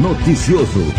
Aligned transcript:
Noticioso. 0.00 0.94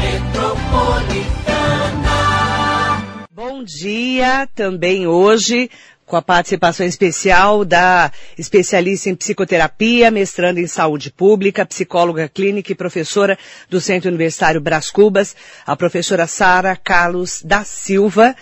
Bom 3.31 3.63
dia, 3.63 4.45
também 4.53 5.07
hoje 5.07 5.71
com 6.05 6.17
a 6.17 6.21
participação 6.21 6.85
especial 6.85 7.63
da 7.63 8.11
especialista 8.37 9.09
em 9.09 9.15
psicoterapia, 9.15 10.11
mestranda 10.11 10.59
em 10.59 10.67
saúde 10.67 11.11
pública, 11.11 11.65
psicóloga 11.65 12.27
clínica 12.27 12.73
e 12.73 12.75
professora 12.75 13.37
do 13.69 13.79
Centro 13.79 14.09
Universitário 14.09 14.59
Brás 14.59 14.91
Cubas, 14.91 15.33
a 15.65 15.77
professora 15.77 16.27
Sara 16.27 16.75
Carlos 16.75 17.41
da 17.41 17.63
Silva. 17.63 18.35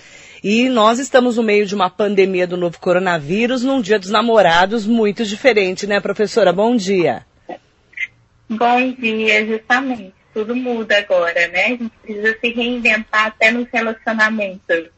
E 0.44 0.70
nós 0.70 0.98
estamos 0.98 1.38
no 1.38 1.44
meio 1.44 1.68
de 1.68 1.76
uma 1.76 1.90
pandemia 1.90 2.48
do 2.48 2.58
novo 2.58 2.80
coronavírus, 2.80 3.64
num 3.64 3.80
dia 3.80 4.00
dos 4.00 4.10
namorados 4.10 4.88
muito 4.88 5.24
diferente, 5.24 5.86
né, 5.86 6.00
professora? 6.00 6.52
Bom 6.52 6.76
dia. 6.76 7.28
Bom 8.50 8.92
dia, 8.98 9.46
justamente. 9.46 10.17
Tudo 10.38 10.56
muda 10.56 10.96
agora, 11.00 11.48
né? 11.48 11.66
A 11.66 11.70
gente 11.70 11.90
precisa 12.04 12.38
se 12.40 12.50
reinventar 12.52 13.26
até 13.26 13.50
nos 13.50 13.68
relacionamentos 13.74 14.90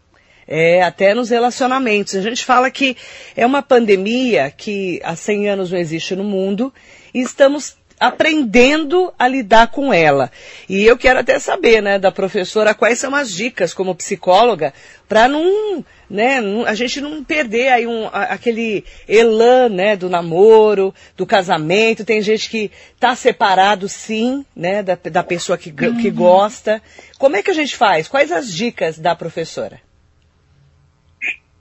é, 0.45 0.81
até 0.81 1.13
nos 1.13 1.29
relacionamentos. 1.29 2.15
A 2.15 2.21
gente 2.21 2.43
fala 2.43 2.71
que 2.71 2.97
é 3.37 3.45
uma 3.45 3.61
pandemia 3.61 4.49
que 4.49 4.99
há 5.03 5.15
100 5.15 5.49
anos 5.49 5.71
não 5.71 5.77
existe 5.77 6.15
no 6.15 6.23
mundo 6.23 6.73
e 7.13 7.21
estamos 7.21 7.77
aprendendo 7.99 9.13
a 9.19 9.27
lidar 9.27 9.67
com 9.67 9.93
ela. 9.93 10.31
E 10.69 10.85
eu 10.85 10.97
quero 10.97 11.19
até 11.19 11.37
saber, 11.37 11.81
né, 11.81 11.99
da 11.99 12.11
professora, 12.11 12.73
quais 12.73 12.97
são 12.97 13.13
as 13.13 13.31
dicas 13.31 13.73
como 13.73 13.93
psicóloga 13.93 14.73
para 15.07 15.27
não, 15.27 15.83
né, 16.09 16.39
a 16.65 16.73
gente 16.73 17.01
não 17.01 17.23
perder 17.23 17.69
aí 17.69 17.85
um, 17.85 18.07
aquele 18.11 18.85
elan, 19.07 19.69
né, 19.69 19.95
do 19.97 20.09
namoro, 20.09 20.93
do 21.17 21.25
casamento. 21.25 22.05
Tem 22.05 22.21
gente 22.21 22.49
que 22.49 22.71
está 22.95 23.15
separado, 23.15 23.89
sim, 23.89 24.45
né, 24.55 24.81
da, 24.81 24.95
da 24.95 25.23
pessoa 25.23 25.57
que, 25.57 25.71
que 25.71 26.07
uhum. 26.07 26.15
gosta. 26.15 26.81
Como 27.17 27.35
é 27.35 27.43
que 27.43 27.51
a 27.51 27.55
gente 27.55 27.75
faz? 27.75 28.07
Quais 28.07 28.31
as 28.31 28.53
dicas 28.53 28.97
da 28.97 29.13
professora? 29.13 29.81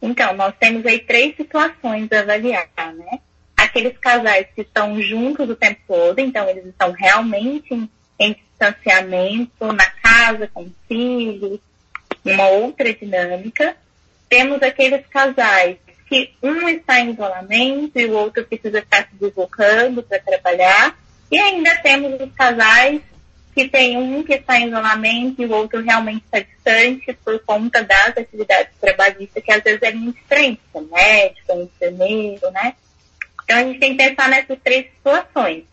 Então, 0.00 0.32
nós 0.34 0.54
temos 0.60 0.86
aí 0.86 1.00
três 1.00 1.34
situações 1.34 2.08
a 2.12 2.20
avaliar, 2.20 2.68
né? 2.94 3.18
Aqueles 3.68 3.98
casais 3.98 4.46
que 4.54 4.62
estão 4.62 5.00
juntos 5.00 5.48
o 5.48 5.54
tempo 5.54 5.80
todo, 5.86 6.18
então 6.18 6.48
eles 6.48 6.64
estão 6.64 6.90
realmente 6.92 7.74
em, 7.74 7.90
em 8.18 8.32
distanciamento, 8.32 9.72
na 9.72 9.86
casa, 9.90 10.48
com 10.52 10.70
filhos, 10.88 11.60
uma 12.24 12.48
outra 12.48 12.92
dinâmica. 12.94 13.76
Temos 14.28 14.62
aqueles 14.62 15.06
casais 15.06 15.76
que 16.08 16.32
um 16.42 16.66
está 16.68 16.98
em 17.00 17.10
isolamento 17.10 17.98
e 17.98 18.06
o 18.06 18.12
outro 18.12 18.44
precisa 18.44 18.78
estar 18.78 19.06
se 19.08 19.14
deslocando 19.20 20.02
para 20.02 20.18
trabalhar. 20.18 20.98
E 21.30 21.38
ainda 21.38 21.76
temos 21.82 22.18
os 22.18 22.32
casais 22.32 23.02
que 23.54 23.68
tem 23.68 23.98
um 23.98 24.22
que 24.22 24.34
está 24.34 24.58
em 24.58 24.68
isolamento 24.68 25.42
e 25.42 25.46
o 25.46 25.52
outro 25.52 25.82
realmente 25.82 26.24
está 26.24 26.40
distante 26.40 27.12
por 27.22 27.38
conta 27.40 27.82
das 27.82 28.16
atividades 28.16 28.72
trabalhistas, 28.80 29.42
que 29.42 29.52
às 29.52 29.62
vezes 29.62 29.82
é 29.82 29.92
muito 29.92 30.16
diferente, 30.16 30.60
médico, 30.74 31.52
é 31.52 31.62
enfermeiro, 31.62 32.50
né? 32.50 32.74
Então 33.48 33.56
a 33.56 33.62
gente 33.62 33.80
tem 33.80 33.96
que 33.96 34.04
pensar 34.06 34.28
nessas 34.28 34.58
três 34.62 34.90
situações. 34.92 35.64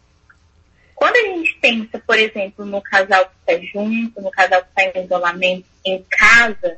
Quando 0.96 1.18
a 1.18 1.24
gente 1.24 1.54
pensa, 1.56 2.00
por 2.00 2.18
exemplo, 2.18 2.66
no 2.66 2.82
casal 2.82 3.26
que 3.26 3.52
está 3.52 3.66
junto, 3.66 4.22
no 4.22 4.32
casal 4.32 4.64
que 4.64 4.70
está 4.70 4.98
em 4.98 5.04
isolamento 5.04 5.66
em 5.84 6.02
casa, 6.10 6.78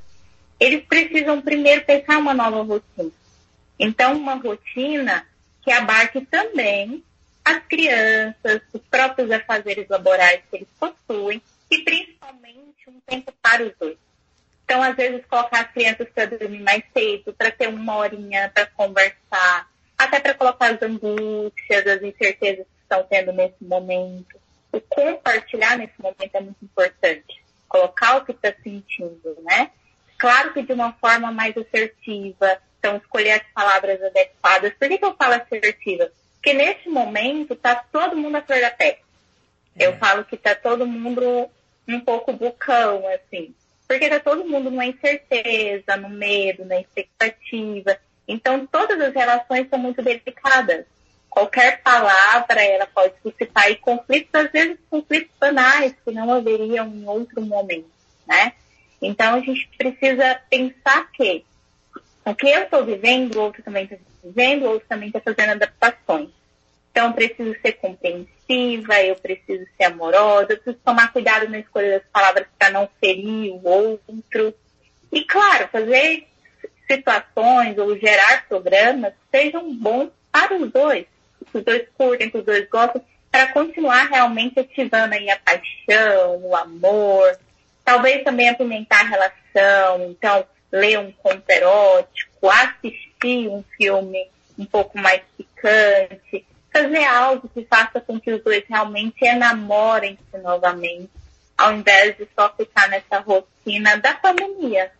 eles 0.59 0.84
precisam 0.86 1.39
primeiro 1.39 1.86
pensar 1.86 2.17
uma 2.17 2.34
nova 2.34 2.64
rotina. 2.64 3.12
Então, 3.80 4.17
uma 4.17 4.33
rotina 4.33 5.23
que 5.61 5.72
abarque 5.72 6.22
também 6.22 7.04
as 7.45 7.60
crianças, 7.67 8.61
os 8.73 8.82
próprios 8.89 9.30
afazeres 9.30 9.88
laborais 9.88 10.42
que 10.49 10.58
eles 10.58 10.67
possuem 10.80 11.39
e 11.70 11.77
principalmente 11.83 12.89
um 12.89 12.99
tempo 13.05 13.32
para 13.39 13.64
os 13.64 13.72
dois. 13.80 13.98
Então, 14.66 14.82
às 14.82 14.95
vezes, 14.95 15.23
colocar 15.27 15.61
as 15.61 15.72
crianças 15.72 16.10
para 16.10 16.26
dormir 16.26 16.64
mais 16.64 16.83
cedo, 16.92 17.33
para 17.33 17.52
ter 17.52 17.70
uma 17.70 17.98
horinha 17.98 18.49
para 18.52 18.66
conversar, 18.66 19.70
até 19.98 20.20
para 20.20 20.34
colocar 20.34 20.74
as 20.74 20.82
angústias, 20.82 21.88
as 21.88 22.02
incertezas 22.02 22.66
que 22.66 22.82
estão 22.82 23.04
tendo 23.04 23.34
nesse 23.34 23.64
momento. 23.64 24.40
O 24.72 24.80
compartilhar 24.82 25.78
nesse 25.78 26.00
momento 26.00 26.36
é 26.36 26.42
muito 26.42 26.64
importante. 26.64 27.44
Colocar 27.68 28.18
o 28.18 28.26
que 28.26 28.32
está 28.32 28.54
sentindo, 28.64 29.38
né? 29.44 29.72
Claro 30.18 30.54
que 30.54 30.62
de 30.62 30.74
uma 30.74 30.94
forma 30.94 31.32
mais 31.32 31.56
assertiva. 31.58 32.60
Então, 32.80 32.98
escolher 32.98 33.32
as 33.32 33.44
palavras 33.54 34.02
adequadas. 34.02 34.74
Por 34.74 34.88
que, 34.88 34.98
que 34.98 35.06
eu 35.06 35.16
falo 35.16 35.34
assertiva? 35.34 36.12
Porque 36.36 36.54
nesse 36.54 36.88
momento 36.88 37.54
está 37.54 37.76
todo 37.76 38.16
mundo 38.16 38.36
a 38.36 38.42
flor 38.42 38.62
da 38.62 38.72
pele. 38.72 38.98
É. 39.78 39.88
Eu 39.88 39.98
falo 39.98 40.24
que 40.26 40.36
está 40.36 40.56
todo 40.56 40.86
mundo 40.86 41.50
um 41.88 42.00
pouco 42.02 42.34
bucão, 42.34 43.04
assim. 43.08 43.54
Porque 43.88 44.06
está 44.06 44.20
todo 44.20 44.46
mundo 44.46 44.70
numa 44.70 44.86
incerteza, 44.86 45.96
no 45.98 46.10
medo, 46.10 46.66
na 46.66 46.80
expectativa. 46.80 47.98
Então, 48.27 48.67
todas 48.67 48.99
as 48.99 49.14
relações 49.14 49.70
são 49.70 49.80
muito 49.80 50.02
delicadas. 50.02 50.86
Qualquer 51.30 51.82
palavra, 51.82 52.61
ela 52.64 52.88
pode 52.88 53.14
suscitar 53.21 53.73
conflitos, 53.80 54.33
às 54.33 54.52
vezes 54.52 54.77
conflitos 54.89 55.32
banais, 55.39 55.93
que 56.04 56.11
não 56.11 56.33
haveriam 56.33 56.87
em 56.87 57.08
outro 57.08 57.42
momento, 57.42 57.89
né? 58.27 58.54
Então, 59.02 59.36
a 59.36 59.39
gente 59.39 59.70
precisa 59.77 60.42
pensar 60.49 61.10
que 61.11 61.45
o 62.26 62.36
que 62.36 62.49
eu 62.49 62.64
estou 62.64 62.83
vivendo, 62.83 63.36
o 63.36 63.42
outro 63.42 63.64
também 63.64 63.83
está 63.86 63.95
vivendo, 64.23 64.64
o 64.64 64.70
outro 64.71 64.87
também 64.89 65.10
está 65.10 65.21
fazendo 65.21 65.52
adaptações. 65.52 66.30
Então, 66.92 67.08
eu 67.08 67.14
preciso 67.14 67.55
ser 67.61 67.73
compreensiva, 67.73 69.02
eu 69.04 69.16
preciso 69.16 69.66
ser 69.77 69.83
amorosa, 69.83 70.54
eu 70.54 70.58
preciso 70.58 70.77
tomar 70.83 71.14
cuidado 71.14 71.48
na 71.48 71.60
escolha 71.60 71.99
das 71.99 72.10
palavras 72.11 72.48
para 72.58 72.71
não 72.71 72.89
ferir 72.99 73.52
o 73.54 73.61
outro. 73.64 74.54
E, 75.11 75.23
claro, 75.23 75.70
fazer 75.71 76.27
situações 76.89 77.77
ou 77.77 77.98
gerar 77.98 78.48
programas 78.48 79.14
sejam 79.31 79.73
bons 79.75 80.09
para 80.31 80.55
os 80.55 80.71
dois, 80.71 81.05
que 81.52 81.58
os 81.58 81.64
dois 81.64 81.87
curtem, 81.98 82.30
que 82.30 82.37
os 82.37 82.45
dois 82.45 82.67
gostem, 82.70 83.02
para 83.31 83.52
continuar 83.52 84.08
realmente 84.08 84.59
ativando 84.59 85.14
aí 85.14 85.30
a 85.30 85.39
paixão, 85.39 86.37
o 86.43 86.55
amor, 86.55 87.37
talvez 87.83 88.23
também 88.23 88.49
apimentar 88.49 89.02
a 89.02 89.08
relação, 89.08 90.09
então 90.09 90.45
ler 90.71 90.99
um 90.99 91.11
conto 91.11 91.49
erótico, 91.49 92.49
assistir 92.49 93.48
um 93.49 93.64
filme 93.75 94.27
um 94.58 94.65
pouco 94.65 94.98
mais 94.98 95.21
picante, 95.37 96.45
fazer 96.71 97.04
algo 97.05 97.49
que 97.49 97.65
faça 97.65 98.02
com 98.02 98.19
que 98.19 98.31
os 98.31 98.43
dois 98.43 98.64
realmente 98.67 99.23
enamorem-se 99.23 100.37
novamente, 100.42 101.09
ao 101.58 101.73
invés 101.73 102.17
de 102.17 102.27
só 102.36 102.54
ficar 102.55 102.87
nessa 102.89 103.19
rotina 103.19 103.98
da 103.98 104.14
pandemia. 104.15 104.92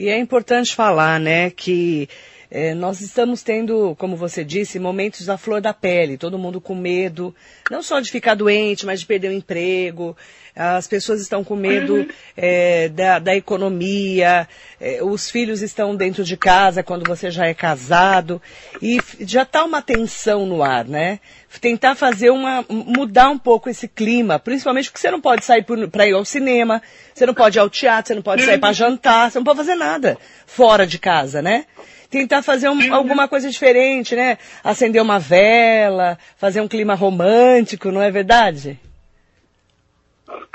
E 0.00 0.08
é 0.08 0.18
importante 0.18 0.74
falar, 0.74 1.20
né, 1.20 1.50
que 1.50 2.08
é, 2.50 2.72
nós 2.72 3.02
estamos 3.02 3.42
tendo, 3.42 3.94
como 3.96 4.16
você 4.16 4.42
disse, 4.42 4.78
momentos 4.78 5.26
da 5.26 5.36
flor 5.36 5.60
da 5.60 5.74
pele, 5.74 6.16
todo 6.16 6.38
mundo 6.38 6.58
com 6.58 6.74
medo, 6.74 7.34
não 7.70 7.82
só 7.82 8.00
de 8.00 8.10
ficar 8.10 8.34
doente, 8.34 8.86
mas 8.86 9.00
de 9.00 9.06
perder 9.06 9.28
o 9.28 9.34
emprego. 9.34 10.16
As 10.62 10.86
pessoas 10.86 11.22
estão 11.22 11.42
com 11.42 11.56
medo 11.56 11.94
uhum. 11.94 12.08
é, 12.36 12.90
da, 12.90 13.18
da, 13.18 13.34
economia, 13.34 14.46
é, 14.78 15.02
os 15.02 15.30
filhos 15.30 15.62
estão 15.62 15.96
dentro 15.96 16.22
de 16.22 16.36
casa 16.36 16.82
quando 16.82 17.08
você 17.08 17.30
já 17.30 17.46
é 17.46 17.54
casado. 17.54 18.42
E 18.82 19.00
já 19.20 19.40
está 19.40 19.64
uma 19.64 19.80
tensão 19.80 20.44
no 20.44 20.62
ar, 20.62 20.84
né? 20.84 21.18
Tentar 21.62 21.94
fazer 21.94 22.28
uma. 22.28 22.62
mudar 22.68 23.30
um 23.30 23.38
pouco 23.38 23.70
esse 23.70 23.88
clima, 23.88 24.38
principalmente 24.38 24.90
porque 24.90 25.00
você 25.00 25.10
não 25.10 25.18
pode 25.18 25.46
sair 25.46 25.64
para 25.90 26.06
ir 26.06 26.12
ao 26.12 26.26
cinema, 26.26 26.82
você 27.14 27.24
não 27.24 27.32
pode 27.32 27.56
ir 27.56 27.60
ao 27.60 27.70
teatro, 27.70 28.08
você 28.08 28.14
não 28.14 28.22
pode 28.22 28.44
sair 28.44 28.58
para 28.58 28.68
uhum. 28.68 28.74
jantar, 28.74 29.30
você 29.30 29.38
não 29.38 29.44
pode 29.44 29.56
fazer 29.56 29.76
nada 29.76 30.18
fora 30.46 30.86
de 30.86 30.98
casa, 30.98 31.40
né? 31.40 31.64
tentar 32.10 32.42
fazer 32.42 32.68
um, 32.68 32.76
uhum. 32.76 32.92
alguma 32.94 33.28
coisa 33.28 33.48
diferente, 33.48 34.14
né? 34.14 34.36
Acender 34.64 35.00
uma 35.00 35.18
vela, 35.18 36.18
fazer 36.36 36.60
um 36.60 36.66
clima 36.68 36.94
romântico, 36.94 37.90
não 37.92 38.02
é 38.02 38.10
verdade? 38.10 38.78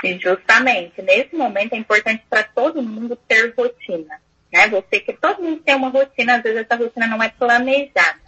E 0.02 0.18
justamente, 0.18 1.02
nesse 1.02 1.34
momento 1.34 1.74
é 1.74 1.78
importante 1.78 2.24
para 2.28 2.42
todo 2.42 2.82
mundo 2.82 3.16
ter 3.16 3.54
rotina. 3.56 4.20
Né? 4.52 4.68
Você 4.68 5.00
que 5.00 5.12
todo 5.12 5.42
mundo 5.42 5.60
tem 5.62 5.74
uma 5.74 5.88
rotina, 5.88 6.36
às 6.36 6.42
vezes 6.42 6.60
essa 6.60 6.76
rotina 6.76 7.06
não 7.06 7.22
é 7.22 7.28
planejada. 7.28 8.26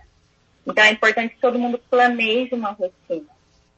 Então 0.67 0.85
é 0.85 0.91
importante 0.91 1.35
que 1.35 1.41
todo 1.41 1.59
mundo 1.59 1.81
planeje 1.91 2.55
uma 2.55 2.71
rotina. 2.71 3.27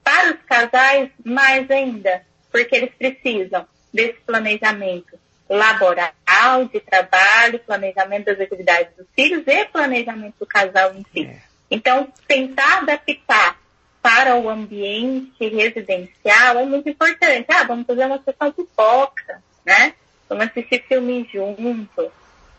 Para 0.03 0.35
os 0.35 0.43
casais, 0.43 1.11
mais 1.25 1.71
ainda, 1.71 2.25
porque 2.51 2.75
eles 2.75 2.91
precisam 2.95 3.67
desse 3.93 4.19
planejamento 4.27 5.19
laboral, 5.49 6.65
de 6.73 6.81
trabalho, 6.81 7.59
planejamento 7.61 8.27
das 8.27 8.41
atividades 8.41 8.97
dos 8.97 9.07
filhos 9.15 9.43
e 9.47 9.65
planejamento 9.67 10.35
do 10.39 10.47
casal 10.47 10.95
em 10.95 11.05
si. 11.13 11.27
É. 11.27 11.41
Então, 11.71 12.13
tentar 12.27 12.79
adaptar 12.79 13.60
para 14.03 14.37
o 14.37 14.49
ambiente 14.49 15.49
residencial 15.49 16.59
é 16.59 16.65
muito 16.65 16.89
importante. 16.89 17.47
Ah, 17.49 17.65
vamos 17.65 17.87
fazer 17.87 18.07
uma 18.07 18.23
sessão 18.23 18.51
de 18.51 18.67
foca, 18.75 19.43
né? 19.65 19.95
Vamos 20.29 20.47
assistir 20.47 20.85
filme 20.87 21.29
junto, 21.33 22.13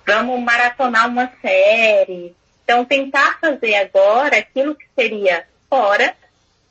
vamos 0.05 0.39
maratonar 0.41 1.07
uma 1.07 1.31
série. 1.41 2.35
Então, 2.63 2.85
tentar 2.85 3.39
fazer 3.39 3.75
agora 3.75 4.37
aquilo 4.37 4.75
que 4.75 4.85
seria 4.95 5.45
fora, 5.69 6.15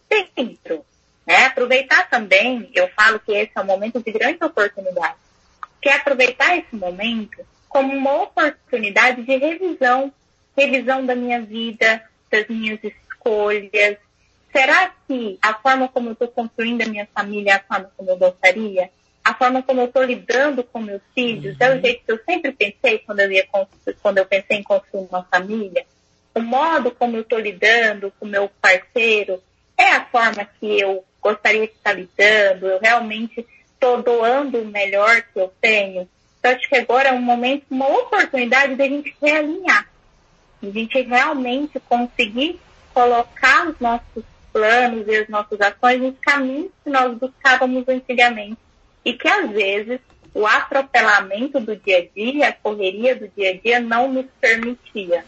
dentro. 0.08 0.84
É, 1.26 1.44
aproveitar 1.44 2.08
também, 2.08 2.70
eu 2.75 2.88
falo 2.88 3.20
que 3.20 3.32
esse 3.32 3.52
é 3.55 3.61
um 3.61 3.64
momento 3.64 4.02
de 4.02 4.11
grande 4.11 4.43
oportunidade, 4.44 5.14
que 5.81 5.88
é 5.88 5.96
aproveitar 5.96 6.56
esse 6.56 6.75
momento 6.75 7.46
como 7.69 7.94
uma 7.94 8.25
oportunidade 8.25 9.23
de 9.23 9.37
revisão, 9.37 10.12
revisão 10.56 11.06
da 11.06 11.14
minha 11.14 11.40
vida, 11.40 12.02
das 12.31 12.49
minhas 12.49 12.81
escolhas. 12.82 13.96
Será 14.52 14.93
que 15.06 15.38
a 15.41 15.55
forma 15.55 15.88
como 15.88 16.08
eu 16.08 16.12
estou 16.12 16.29
construindo 16.29 16.82
a 16.82 16.87
minha 16.87 17.08
família 17.14 17.52
é 17.52 17.55
a 17.55 17.62
forma 17.62 17.91
como 17.97 18.11
eu 18.11 18.17
gostaria? 18.17 18.91
A 19.25 19.35
forma 19.35 19.62
como 19.62 19.81
eu 19.81 19.87
estou 19.87 20.02
lidando 20.02 20.64
com 20.64 20.81
meus 20.81 21.02
filhos 21.14 21.56
uhum. 21.61 21.67
é 21.67 21.70
o 21.70 21.75
uhum. 21.75 21.81
jeito 21.81 22.05
que 22.05 22.12
eu 22.12 22.20
sempre 22.25 22.52
pensei 22.52 22.99
quando 22.99 23.20
eu, 23.20 23.31
ia, 23.31 23.47
quando 24.02 24.19
eu 24.19 24.26
pensei 24.26 24.58
em 24.58 24.62
construir 24.62 25.06
uma 25.08 25.23
família? 25.25 25.87
O 26.35 26.41
modo 26.41 26.91
como 26.91 27.17
eu 27.17 27.23
estou 27.23 27.38
lidando 27.38 28.12
com 28.19 28.26
meu 28.26 28.50
parceiro 28.61 29.43
é 29.76 29.93
a 29.93 30.05
forma 30.06 30.44
que 30.58 30.81
eu 30.81 31.05
gostaria 31.20 31.67
de 31.67 31.73
estar 31.73 31.93
lidando? 31.93 32.67
Eu 32.67 32.81
realmente 32.81 33.47
estou 33.75 34.02
doando 34.02 34.58
o 34.58 34.67
melhor 34.67 35.23
que 35.23 35.38
eu 35.38 35.52
tenho? 35.61 36.08
Então, 36.38 36.52
acho 36.52 36.69
que 36.69 36.76
agora 36.76 37.11
é 37.11 37.12
um 37.12 37.20
momento, 37.20 37.67
uma 37.70 37.88
oportunidade 37.88 38.75
de 38.75 38.82
a 38.82 38.88
gente 38.88 39.14
realinhar, 39.20 39.87
a 40.62 40.67
gente 40.67 41.00
realmente 41.02 41.79
conseguir 41.81 42.58
colocar 42.94 43.69
os 43.69 43.79
nossos 43.79 44.25
planos 44.52 45.06
e 45.06 45.17
as 45.17 45.29
nossas 45.29 45.61
ações 45.61 46.00
nos 46.00 46.14
caminhos 46.20 46.70
que 46.85 46.91
nós 46.91 47.17
buscávamos 47.17 47.88
antigamente. 47.88 48.58
E 49.05 49.14
que, 49.14 49.29
às 49.29 49.50
vezes, 49.50 50.00
o 50.35 50.47
atropelamento 50.47 51.58
do 51.61 51.76
dia 51.76 51.99
a 51.99 52.14
dia, 52.14 52.49
a 52.49 52.52
correria 52.52 53.17
do 53.17 53.29
dia 53.29 53.50
a 53.50 53.56
dia, 53.56 53.81
não 53.81 54.12
nos 54.12 54.26
permitia. 54.41 55.25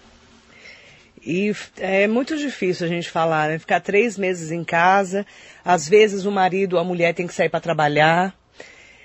E 1.24 1.52
é 1.78 2.06
muito 2.06 2.36
difícil 2.36 2.86
a 2.86 2.90
gente 2.90 3.08
falar, 3.08 3.48
né? 3.48 3.58
Ficar 3.58 3.80
três 3.80 4.19
meses 4.19 4.50
em 4.50 4.64
casa, 4.64 5.24
às 5.64 5.88
vezes 5.88 6.24
o 6.26 6.32
marido 6.32 6.74
ou 6.74 6.80
a 6.80 6.84
mulher 6.84 7.14
tem 7.14 7.26
que 7.26 7.34
sair 7.34 7.48
para 7.48 7.60
trabalhar, 7.60 8.34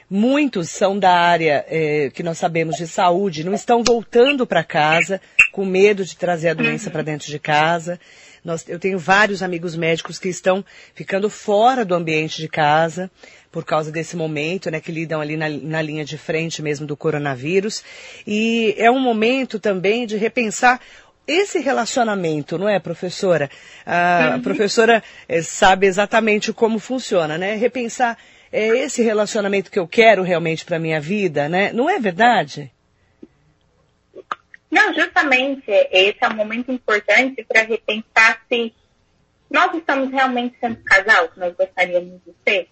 Muitos 0.09 0.69
são 0.69 0.97
da 0.97 1.11
área 1.11 1.65
é, 1.67 2.09
que 2.09 2.23
nós 2.23 2.37
sabemos 2.37 2.77
de 2.77 2.87
saúde, 2.87 3.43
não 3.43 3.53
estão 3.53 3.83
voltando 3.83 4.47
para 4.47 4.63
casa 4.63 5.19
com 5.51 5.65
medo 5.65 6.05
de 6.05 6.15
trazer 6.15 6.49
a 6.49 6.53
doença 6.53 6.89
para 6.89 7.01
dentro 7.01 7.27
de 7.27 7.37
casa. 7.37 7.99
Nós, 8.43 8.67
eu 8.67 8.79
tenho 8.79 8.97
vários 8.97 9.43
amigos 9.43 9.75
médicos 9.75 10.19
que 10.19 10.29
estão 10.29 10.63
ficando 10.93 11.29
fora 11.29 11.83
do 11.83 11.95
ambiente 11.95 12.37
de 12.37 12.47
casa 12.47 13.09
por 13.51 13.65
causa 13.65 13.91
desse 13.91 14.15
momento, 14.15 14.69
né, 14.69 14.79
que 14.79 14.91
lidam 14.91 15.19
ali 15.19 15.35
na, 15.35 15.49
na 15.49 15.81
linha 15.81 16.05
de 16.05 16.17
frente 16.17 16.61
mesmo 16.61 16.85
do 16.85 16.95
coronavírus. 16.95 17.83
E 18.25 18.75
é 18.77 18.91
um 18.91 18.99
momento 18.99 19.59
também 19.59 20.05
de 20.05 20.17
repensar 20.17 20.79
esse 21.27 21.59
relacionamento, 21.59 22.57
não 22.57 22.69
é, 22.69 22.79
professora? 22.79 23.49
A, 23.85 24.35
uhum. 24.35 24.41
professora 24.41 25.03
é, 25.27 25.41
sabe 25.41 25.85
exatamente 25.85 26.53
como 26.53 26.79
funciona, 26.79 27.37
né? 27.37 27.55
Repensar 27.55 28.17
é 28.51 28.67
esse 28.67 29.01
relacionamento 29.01 29.69
que 29.69 29.77
eu 29.77 29.87
quero 29.87 30.23
realmente 30.23 30.63
para 30.63 30.79
minha 30.79 31.01
vida, 31.01 31.49
né? 31.49 31.71
Não 31.73 31.89
é 31.89 31.99
verdade? 31.99 32.71
Não, 34.77 34.93
justamente 34.93 35.71
esse 35.91 36.19
é 36.21 36.27
um 36.27 36.35
momento 36.35 36.71
importante 36.71 37.43
para 37.43 37.63
repensar 37.63 38.43
se 38.47 38.71
nós 39.49 39.73
estamos 39.73 40.11
realmente 40.11 40.55
sendo 40.59 40.83
casal 40.83 41.29
que 41.29 41.39
nós 41.39 41.55
gostaríamos 41.55 42.21
de 42.23 42.31
ser. 42.47 42.69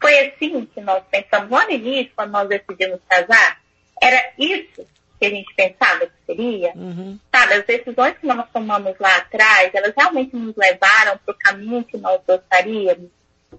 Foi 0.00 0.18
assim 0.20 0.64
que 0.64 0.80
nós 0.80 1.02
pensamos 1.10 1.50
lá 1.50 1.66
no 1.66 1.72
início, 1.72 2.10
quando 2.16 2.30
nós 2.30 2.48
decidimos 2.48 3.00
casar? 3.06 3.60
Era 4.02 4.32
isso 4.38 4.86
que 5.20 5.26
a 5.26 5.28
gente 5.28 5.54
pensava 5.54 6.06
que 6.06 6.24
seria? 6.24 6.72
Uhum. 6.74 7.18
Sabe, 7.34 7.52
as 7.52 7.66
decisões 7.66 8.16
que 8.16 8.26
nós 8.26 8.48
tomamos 8.50 8.94
lá 8.98 9.16
atrás, 9.18 9.70
elas 9.74 9.92
realmente 9.94 10.34
nos 10.34 10.56
levaram 10.56 11.18
para 11.18 11.34
o 11.34 11.38
caminho 11.38 11.84
que 11.84 11.98
nós 11.98 12.18
gostaríamos? 12.26 13.10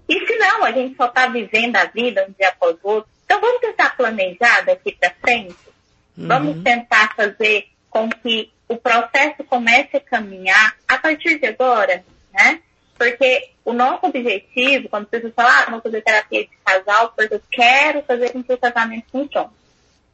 E 0.08 0.26
se 0.26 0.36
não, 0.36 0.64
a 0.64 0.72
gente 0.72 0.96
só 0.96 1.06
está 1.06 1.28
vivendo 1.28 1.76
a 1.76 1.84
vida 1.84 2.26
um 2.28 2.32
dia 2.32 2.48
após 2.48 2.76
o 2.82 2.88
outro. 2.88 3.10
Então 3.24 3.40
vamos 3.40 3.60
tentar 3.60 3.96
planejar 3.96 4.62
daqui 4.62 4.96
para 4.98 5.14
frente. 5.20 5.54
Uhum. 6.18 6.26
Vamos 6.26 6.62
tentar 6.64 7.14
fazer 7.14 7.68
com 7.88 8.10
que 8.10 8.52
o 8.68 8.76
processo 8.76 9.44
comece 9.44 9.96
a 9.96 10.00
caminhar 10.00 10.76
a 10.86 10.98
partir 10.98 11.38
de 11.38 11.46
agora, 11.46 12.04
né? 12.34 12.60
Porque 12.98 13.50
o 13.64 13.72
nosso 13.72 14.06
objetivo, 14.06 14.88
quando 14.88 15.08
você 15.08 15.30
fala, 15.30 15.62
ah, 15.62 15.70
vou 15.70 15.80
fazer 15.80 16.02
terapia 16.02 16.44
de 16.44 16.50
casal, 16.64 17.12
porque 17.16 17.34
eu 17.34 17.42
quero 17.48 18.02
fazer 18.02 18.32
com 18.32 18.42
que 18.42 18.52
o 18.52 18.58
casamento 18.58 19.06
funcione. 19.12 19.50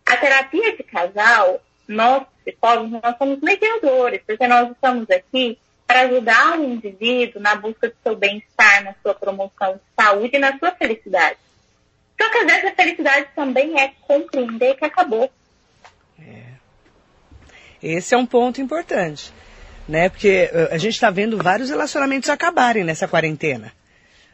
A 0.05 0.17
terapia 0.19 0.77
de 0.77 0.83
casal, 0.83 1.63
nós, 1.89 2.25
psicólogos, 2.45 3.01
nós 3.03 3.17
somos 3.17 3.41
mediadores, 3.41 4.21
porque 4.27 4.47
nós 4.47 4.71
estamos 4.71 5.09
aqui 5.09 5.59
para 5.87 6.03
ajudar 6.03 6.59
o 6.59 6.65
indivíduo 6.65 7.41
na 7.41 7.55
busca 7.55 7.89
do 7.89 7.97
seu 8.03 8.15
bem-estar, 8.15 8.85
na 8.85 8.95
sua 9.03 9.15
promoção 9.15 9.75
de 9.75 9.81
saúde 9.99 10.37
e 10.37 10.39
na 10.39 10.59
sua 10.59 10.73
felicidade. 10.73 11.39
Só 12.21 12.31
que 12.31 12.39
às 12.39 12.47
vezes 12.47 12.65
a 12.67 12.75
felicidade 12.75 13.29
também 13.35 13.81
é 13.81 13.93
compreender 14.07 14.77
que 14.77 14.85
acabou. 14.85 15.31
Esse 17.85 18.15
é 18.15 18.19
um 18.19 18.25
ponto 18.25 18.63
importante, 18.63 19.31
né? 19.87 20.09
Porque 20.09 20.49
eh, 20.51 20.69
a 20.73 20.79
gente 20.79 20.95
está 20.95 21.11
vendo 21.11 21.37
vários 21.37 21.69
relacionamentos 21.69 22.31
acabarem 22.31 22.83
nessa 22.83 23.07
quarentena. 23.07 23.71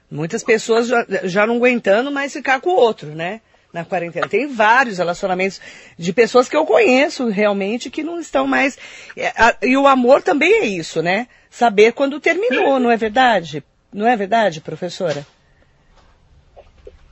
Muitas 0.09 0.45
pessoas 0.45 0.87
já, 0.87 1.05
já 1.25 1.47
não 1.47 1.57
aguentando 1.57 2.13
mais 2.13 2.33
ficar 2.33 2.61
com 2.61 2.71
o 2.71 2.77
outro, 2.77 3.09
né? 3.09 3.41
na 3.73 3.85
quarentena. 3.85 4.29
Tem 4.29 4.49
vários 4.49 4.99
relacionamentos 4.99 5.61
de 5.97 6.13
pessoas 6.13 6.49
que 6.49 6.57
eu 6.57 6.67
conheço 6.67 7.29
realmente 7.29 7.89
que 7.89 8.03
não 8.03 8.19
estão 8.19 8.45
mais. 8.47 8.77
É, 9.17 9.33
e 9.63 9.77
o 9.77 9.87
amor 9.87 10.23
também 10.23 10.53
é 10.55 10.65
isso, 10.67 11.01
né? 11.03 11.29
Saber 11.49 11.93
quando 11.93 12.19
terminou, 12.19 12.81
não 12.81 12.91
é 12.91 12.97
verdade? 12.97 13.63
Não 13.93 14.09
é 14.09 14.17
verdade, 14.17 14.61
professora? 14.61 15.25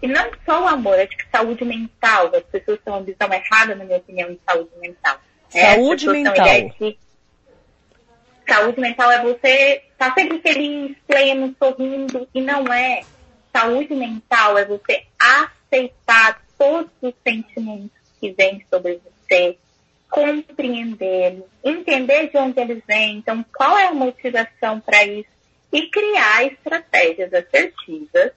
E 0.03 0.07
não 0.07 0.31
só 0.45 0.65
o 0.65 0.69
amor, 0.69 0.99
acho 0.99 1.17
que 1.17 1.25
saúde 1.31 1.65
mental. 1.65 2.33
As 2.35 2.43
pessoas 2.43 2.81
têm 2.85 2.93
uma 2.93 3.03
visão 3.03 3.33
errada, 3.33 3.75
na 3.75 3.85
minha 3.85 3.99
opinião, 3.99 4.29
de 4.31 4.41
saúde 4.45 4.71
mental. 4.81 5.21
É, 5.55 5.75
saúde 5.75 6.09
mental. 6.09 6.71
Que 6.79 6.99
saúde 8.49 8.81
mental 8.81 9.11
é 9.11 9.23
você 9.23 9.83
estar 9.93 10.11
tá 10.11 10.15
sempre 10.15 10.41
feliz, 10.41 10.97
pleno, 11.07 11.55
sorrindo, 11.59 12.29
e 12.35 12.41
não 12.41 12.73
é. 12.73 13.03
Saúde 13.53 13.95
mental 13.95 14.59
é 14.59 14.65
você 14.65 15.05
aceitar 15.19 16.43
todos 16.57 16.91
os 17.03 17.15
sentimentos 17.27 17.91
que 18.21 18.33
vêm 18.33 18.65
sobre 18.71 19.01
você, 19.05 19.57
compreendê-los, 20.11 21.45
entender 21.65 22.31
de 22.31 22.37
onde 22.39 22.61
eles 22.61 22.83
vêm, 22.87 23.19
então 23.19 23.45
qual 23.57 23.77
é 23.79 23.87
a 23.87 23.95
motivação 23.95 24.81
para 24.81 25.05
isso 25.05 25.29
e 25.73 25.89
criar 25.91 26.45
estratégias 26.45 27.33
assertivas 27.33 28.33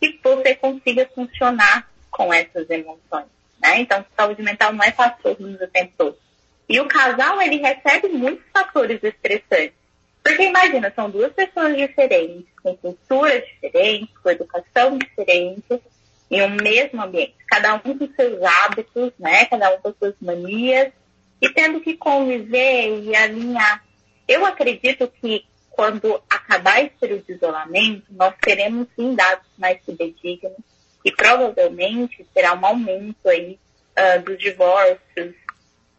que 0.00 0.18
você 0.22 0.54
consiga 0.54 1.08
funcionar 1.14 1.90
com 2.10 2.32
essas 2.32 2.68
emoções. 2.70 3.26
Né? 3.60 3.80
Então, 3.80 4.04
saúde 4.16 4.42
mental 4.42 4.72
não 4.72 4.84
é 4.84 4.92
fácil 4.92 5.32
o 5.32 5.66
tempo 5.68 5.92
todo. 5.96 6.25
E 6.68 6.80
o 6.80 6.88
casal, 6.88 7.40
ele 7.40 7.56
recebe 7.56 8.08
muitos 8.08 8.44
fatores 8.52 9.02
estressantes. 9.02 9.74
Porque 10.22 10.42
imagina, 10.42 10.92
são 10.94 11.08
duas 11.08 11.32
pessoas 11.32 11.76
diferentes, 11.76 12.46
com 12.60 12.76
culturas 12.76 13.44
diferentes, 13.46 14.16
com 14.18 14.30
educação 14.30 14.98
diferente, 14.98 15.80
em 16.28 16.42
um 16.42 16.50
mesmo 16.50 17.00
ambiente, 17.00 17.34
cada 17.46 17.74
um 17.74 17.78
com 17.78 18.08
seus 18.14 18.42
hábitos, 18.42 19.12
né? 19.18 19.44
Cada 19.46 19.74
um 19.74 19.78
com 19.78 19.94
suas 19.96 20.14
manias 20.20 20.92
e 21.40 21.48
tendo 21.50 21.80
que 21.80 21.96
conviver 21.96 23.04
e 23.04 23.14
alinhar. 23.14 23.84
Eu 24.26 24.44
acredito 24.44 25.06
que 25.20 25.44
quando 25.70 26.20
acabar 26.28 26.80
esse 26.80 26.94
período 26.98 27.24
de 27.26 27.34
isolamento, 27.34 28.04
nós 28.10 28.34
teremos 28.40 28.88
sim 28.96 29.14
dados 29.14 29.46
mais 29.58 29.78
fidedignos 29.84 30.56
e 31.04 31.12
provavelmente 31.12 32.26
terá 32.34 32.54
um 32.54 32.66
aumento 32.66 33.28
aí 33.28 33.58
uh, 33.96 34.22
dos 34.22 34.38
divórcios. 34.38 35.34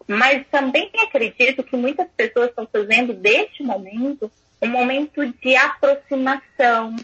Mas 0.07 0.45
também 0.47 0.89
acredito 0.99 1.63
que 1.63 1.75
muitas 1.75 2.07
pessoas 2.15 2.49
estão 2.49 2.67
fazendo 2.71 3.13
deste 3.13 3.61
momento 3.61 4.31
um 4.61 4.67
momento 4.67 5.25
de 5.33 5.55
aproximação, 5.55 6.95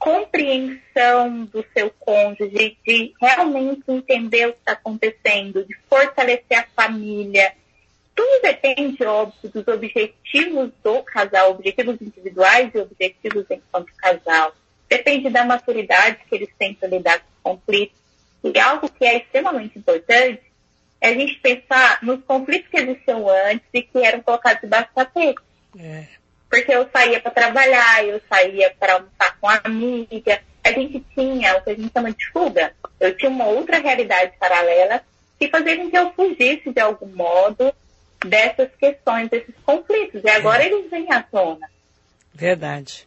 compreensão 0.00 1.44
do 1.44 1.62
seu 1.74 1.90
cônjuge, 2.00 2.78
de 2.86 3.12
realmente 3.20 3.82
entender 3.86 4.48
o 4.48 4.52
que 4.54 4.58
está 4.60 4.72
acontecendo, 4.72 5.62
de 5.64 5.76
fortalecer 5.90 6.58
a 6.58 6.66
família. 6.74 7.52
Tudo 8.16 8.42
depende, 8.42 9.04
óbvio, 9.04 9.50
dos 9.50 9.68
objetivos 9.68 10.70
do 10.82 11.02
casal, 11.02 11.50
objetivos 11.50 12.00
individuais 12.00 12.70
e 12.74 12.78
objetivos 12.78 13.44
enquanto 13.50 13.94
casal. 13.96 14.54
Depende 14.88 15.28
da 15.28 15.44
maturidade 15.44 16.18
que 16.26 16.34
eles 16.34 16.48
têm 16.58 16.74
para 16.74 16.88
lidar 16.88 17.20
com 17.42 17.56
conflitos. 17.56 18.00
E 18.42 18.58
algo 18.58 18.88
que 18.88 19.04
é 19.04 19.18
extremamente 19.18 19.78
importante 19.78 20.49
é 21.00 21.08
a 21.08 21.14
gente 21.14 21.36
pensar 21.40 21.98
nos 22.02 22.22
conflitos 22.24 22.68
que 22.70 22.76
existiam 22.76 23.28
antes 23.28 23.66
e 23.72 23.82
que 23.82 23.98
eram 23.98 24.20
colocados 24.20 24.60
debaixo 24.60 24.88
do 24.88 24.94
tapete. 24.94 25.40
É 25.78 26.20
porque 26.50 26.74
eu 26.74 26.88
saía 26.92 27.20
para 27.20 27.30
trabalhar, 27.30 28.04
eu 28.04 28.20
saía 28.28 28.74
para 28.78 28.94
almoçar 28.94 29.38
com 29.40 29.48
a 29.48 29.60
amiga. 29.62 30.42
A 30.64 30.72
gente 30.72 31.00
tinha 31.14 31.56
o 31.56 31.62
que 31.62 31.70
a 31.70 31.74
gente 31.74 31.92
chama 31.92 32.12
de 32.12 32.26
fuga. 32.30 32.74
Eu 32.98 33.16
tinha 33.16 33.30
uma 33.30 33.46
outra 33.46 33.78
realidade 33.78 34.32
paralela 34.38 35.00
que 35.38 35.48
fazia 35.48 35.76
com 35.76 35.88
que 35.88 35.96
eu 35.96 36.12
fugisse 36.12 36.72
de 36.72 36.80
algum 36.80 37.06
modo 37.06 37.72
dessas 38.26 38.68
questões, 38.76 39.30
desses 39.30 39.54
conflitos. 39.64 40.22
E 40.24 40.28
agora 40.28 40.66
eles 40.66 40.90
vêm 40.90 41.10
à 41.10 41.22
tona. 41.22 41.70
Verdade. 42.34 43.06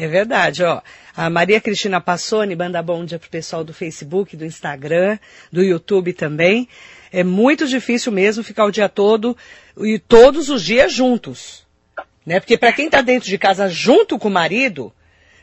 É 0.00 0.06
verdade, 0.06 0.62
ó. 0.62 0.80
A 1.16 1.28
Maria 1.28 1.60
Cristina 1.60 2.00
Passoni 2.00 2.54
manda 2.54 2.80
bom 2.80 3.04
dia 3.04 3.18
pro 3.18 3.28
pessoal 3.28 3.64
do 3.64 3.74
Facebook, 3.74 4.36
do 4.36 4.44
Instagram, 4.44 5.18
do 5.50 5.60
YouTube 5.60 6.12
também. 6.12 6.68
É 7.10 7.24
muito 7.24 7.66
difícil 7.66 8.12
mesmo 8.12 8.44
ficar 8.44 8.64
o 8.64 8.70
dia 8.70 8.88
todo 8.88 9.36
e 9.76 9.98
todos 9.98 10.50
os 10.50 10.62
dias 10.62 10.92
juntos. 10.92 11.66
Né? 12.24 12.38
Porque 12.38 12.56
para 12.56 12.72
quem 12.72 12.86
está 12.86 13.00
dentro 13.00 13.28
de 13.28 13.36
casa 13.36 13.68
junto 13.68 14.20
com 14.20 14.28
o 14.28 14.30
marido, 14.30 14.92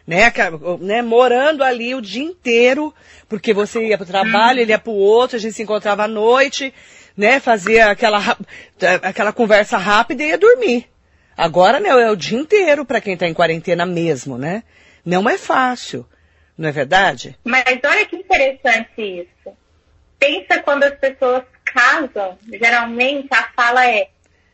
né, 0.08 0.32
né, 0.80 1.02
morando 1.02 1.62
ali 1.62 1.94
o 1.94 2.00
dia 2.00 2.24
inteiro, 2.24 2.96
porque 3.28 3.54
você 3.54 3.86
ia 3.86 3.98
para 3.98 4.06
o 4.06 4.08
trabalho, 4.08 4.62
ele 4.62 4.72
ia 4.72 4.80
para 4.80 4.94
o 4.94 4.96
outro, 4.96 5.36
a 5.36 5.40
gente 5.40 5.56
se 5.56 5.64
encontrava 5.64 6.06
à 6.06 6.08
noite, 6.08 6.74
né, 7.18 7.42
fazia 7.42 7.92
aquela, 7.92 8.38
aquela 9.02 9.34
conversa 9.34 9.78
rápida 9.78 10.24
e 10.24 10.28
ia 10.30 10.38
dormir. 10.38 10.95
Agora, 11.38 11.80
né, 11.80 11.90
é 11.90 12.10
o 12.10 12.16
dia 12.16 12.38
inteiro 12.38 12.86
para 12.86 13.02
quem 13.02 13.14
está 13.14 13.28
em 13.28 13.34
quarentena 13.34 13.86
mesmo, 13.86 14.38
né? 14.38 14.64
Não 15.04 15.30
é 15.30 15.38
fácil, 15.38 16.08
não 16.58 16.70
é 16.70 16.72
verdade? 16.72 17.38
Mas 17.44 17.64
olha 17.84 18.06
que 18.06 18.16
interessante 18.16 19.02
isso. 19.02 19.56
Pensa 20.18 20.62
quando 20.64 20.84
as 20.84 20.96
pessoas 20.96 21.44
casam, 21.64 22.38
geralmente 22.50 23.28
a 23.32 23.50
fala 23.56 23.86
é 23.86 24.08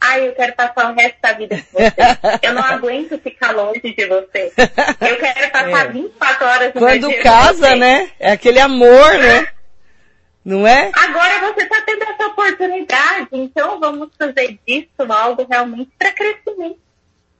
Ai, 0.03 0.27
eu 0.27 0.33
quero 0.33 0.55
passar 0.55 0.91
o 0.91 0.95
resto 0.95 1.17
da 1.21 1.33
vida 1.33 1.57
com 1.57 1.77
você. 1.77 1.93
Eu 2.41 2.53
não 2.55 2.63
aguento 2.63 3.19
ficar 3.19 3.51
longe 3.51 3.81
de 3.81 4.07
você. 4.07 4.51
Eu 4.99 5.17
quero 5.17 5.51
passar 5.53 5.85
é. 5.85 5.91
24 5.91 6.47
horas 6.47 6.73
no 6.73 6.81
Quando 6.81 7.21
casa, 7.21 7.75
né? 7.75 8.09
É 8.19 8.31
aquele 8.31 8.59
amor, 8.59 9.13
né? 9.19 9.47
Não 10.43 10.67
é? 10.67 10.91
Agora 10.93 11.53
você 11.53 11.63
está 11.63 11.81
tendo 11.81 12.03
essa 12.03 12.27
oportunidade, 12.27 13.27
então 13.31 13.79
vamos 13.79 14.09
fazer 14.17 14.59
disso 14.65 15.11
algo 15.11 15.45
realmente 15.49 15.91
para 15.97 16.11
crescimento. 16.11 16.79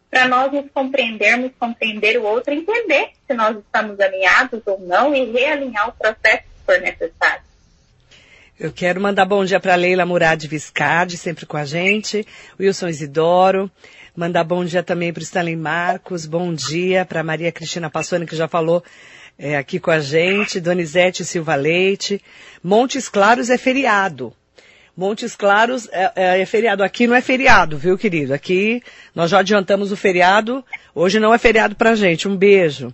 Para 0.10 0.28
nós 0.28 0.52
nos 0.52 0.70
compreendermos, 0.72 1.52
compreender 1.58 2.18
o 2.18 2.24
outro, 2.24 2.54
entender 2.54 3.12
se 3.26 3.34
nós 3.34 3.58
estamos 3.58 4.00
alinhados 4.00 4.62
ou 4.66 4.80
não 4.80 5.16
e 5.16 5.32
realinhar 5.32 5.90
o 5.90 5.94
processo 5.94 6.44
se 6.44 6.66
for 6.66 6.80
necessário. 6.80 7.44
Eu 8.60 8.72
quero 8.72 9.02
mandar 9.02 9.26
bom 9.26 9.44
dia 9.44 9.60
para 9.60 9.74
Leila 9.74 10.06
Murad 10.06 10.46
Viscardi, 10.46 11.18
sempre 11.18 11.48
com 11.48 11.58
a 11.58 11.66
gente, 11.66 12.28
Wilson 12.60 12.90
Isidoro, 12.90 13.72
mandar 14.16 14.44
bom 14.44 14.64
dia 14.64 14.84
também 14.84 15.14
para 15.14 15.22
o 15.22 15.24
Stanley 15.24 15.56
Marcos, 15.56 16.26
bom 16.26 16.54
dia 16.54 17.06
para 17.06 17.24
Maria 17.24 17.52
Cristina 17.52 17.90
Passoni, 17.90 18.26
que 18.26 18.36
já 18.36 18.48
falou 18.48 18.84
é, 19.38 19.58
aqui 19.58 19.80
com 19.80 19.92
a 19.92 20.00
gente, 20.00 20.60
Donizete 20.60 21.26
Silva 21.26 21.56
Leite. 21.56 22.22
Montes 22.64 23.10
Claros 23.10 23.50
é 23.50 23.58
feriado. 23.58 24.34
Montes 24.96 25.36
Claros 25.36 25.88
é, 25.92 26.12
é, 26.16 26.42
é, 26.42 26.46
feriado. 26.46 26.84
Aqui 26.84 27.08
não 27.08 27.16
é 27.16 27.22
feriado, 27.22 27.78
viu, 27.78 27.98
querido? 27.98 28.34
Aqui 28.34 28.84
nós 29.16 29.32
já 29.32 29.40
adiantamos 29.40 29.92
o 29.92 29.98
feriado. 29.98 30.64
Hoje 30.94 31.20
não 31.20 31.34
é 31.34 31.38
feriado 31.38 31.76
pra 31.76 31.96
gente. 31.96 32.28
Um 32.28 32.36
beijo. 32.36 32.94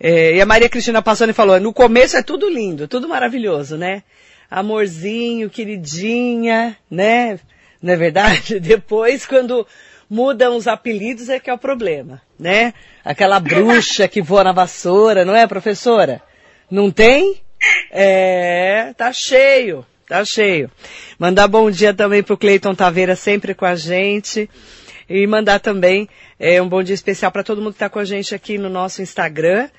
É, 0.00 0.36
e 0.36 0.40
a 0.40 0.46
Maria 0.46 0.68
Cristina 0.68 1.02
Passoni 1.02 1.32
falou, 1.32 1.58
no 1.58 1.72
começo 1.72 2.16
é 2.16 2.22
tudo 2.22 2.48
lindo, 2.48 2.86
tudo 2.86 3.08
maravilhoso, 3.08 3.76
né? 3.76 4.02
amorzinho, 4.50 5.50
queridinha, 5.50 6.76
né? 6.90 7.38
Não 7.82 7.92
é 7.92 7.96
verdade? 7.96 8.58
Depois, 8.60 9.26
quando 9.26 9.66
mudam 10.08 10.56
os 10.56 10.66
apelidos, 10.66 11.28
é 11.28 11.38
que 11.38 11.50
é 11.50 11.54
o 11.54 11.58
problema, 11.58 12.20
né? 12.38 12.72
Aquela 13.04 13.38
bruxa 13.38 14.08
que 14.08 14.22
voa 14.22 14.44
na 14.44 14.52
vassoura, 14.52 15.24
não 15.24 15.34
é, 15.34 15.46
professora? 15.46 16.22
Não 16.70 16.90
tem? 16.90 17.40
É, 17.90 18.92
tá 18.96 19.12
cheio, 19.12 19.84
tá 20.06 20.24
cheio. 20.24 20.70
Mandar 21.18 21.48
bom 21.48 21.70
dia 21.70 21.92
também 21.92 22.22
pro 22.22 22.36
Cleiton 22.36 22.74
Taveira, 22.74 23.16
sempre 23.16 23.54
com 23.54 23.64
a 23.64 23.74
gente. 23.74 24.48
E 25.08 25.26
mandar 25.26 25.58
também 25.58 26.06
é, 26.38 26.60
um 26.60 26.68
bom 26.68 26.82
dia 26.82 26.94
especial 26.94 27.32
para 27.32 27.42
todo 27.42 27.62
mundo 27.62 27.72
que 27.72 27.76
está 27.76 27.88
com 27.88 27.98
a 27.98 28.04
gente 28.04 28.34
aqui 28.34 28.58
no 28.58 28.68
nosso 28.68 29.00
Instagram. 29.00 29.70